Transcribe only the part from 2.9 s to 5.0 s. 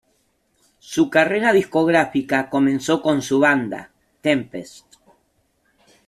con su banda, Tempest.